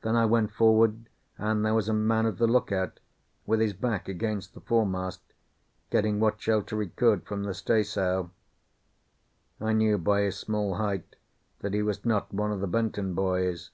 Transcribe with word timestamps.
Then 0.00 0.16
I 0.16 0.24
went 0.26 0.50
forward, 0.50 1.08
and 1.38 1.64
there 1.64 1.72
was 1.72 1.88
a 1.88 1.92
man 1.92 2.26
at 2.26 2.38
the 2.38 2.48
lookout, 2.48 2.98
with 3.46 3.60
his 3.60 3.72
back 3.74 4.08
against 4.08 4.54
the 4.54 4.60
foremast, 4.60 5.20
getting 5.88 6.18
what 6.18 6.40
shelter 6.40 6.80
he 6.82 6.88
could 6.88 7.24
from 7.24 7.44
the 7.44 7.54
staysail. 7.54 8.32
I 9.60 9.72
knew 9.72 9.98
by 9.98 10.22
his 10.22 10.36
small 10.36 10.74
height 10.78 11.14
that 11.60 11.74
he 11.74 11.82
was 11.84 12.04
not 12.04 12.34
one 12.34 12.50
of 12.50 12.58
the 12.58 12.66
Benton 12.66 13.14
boys. 13.14 13.70